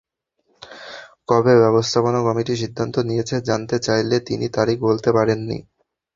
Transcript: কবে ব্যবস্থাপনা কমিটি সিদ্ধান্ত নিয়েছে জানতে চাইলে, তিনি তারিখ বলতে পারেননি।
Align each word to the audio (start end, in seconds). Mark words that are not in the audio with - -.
কবে 1.29 1.53
ব্যবস্থাপনা 1.63 2.19
কমিটি 2.27 2.53
সিদ্ধান্ত 2.61 2.95
নিয়েছে 3.09 3.35
জানতে 3.49 3.75
চাইলে, 3.79 4.15
তিনি 4.27 4.45
তারিখ 4.57 4.77
বলতে 4.87 5.09
পারেননি। 5.17 5.57